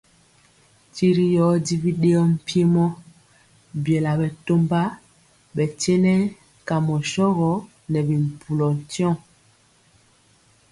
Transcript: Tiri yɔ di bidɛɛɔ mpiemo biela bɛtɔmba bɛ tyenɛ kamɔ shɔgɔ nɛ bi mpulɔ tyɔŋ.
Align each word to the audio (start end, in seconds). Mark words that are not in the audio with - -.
Tiri 0.93 1.25
yɔ 1.35 1.47
di 1.65 1.75
bidɛɛɔ 1.83 2.23
mpiemo 2.33 2.85
biela 3.83 4.11
bɛtɔmba 4.19 4.81
bɛ 5.55 5.63
tyenɛ 5.79 6.13
kamɔ 6.67 6.95
shɔgɔ 7.11 7.49
nɛ 7.91 7.99
bi 8.07 8.15
mpulɔ 8.25 8.67
tyɔŋ. 8.91 9.15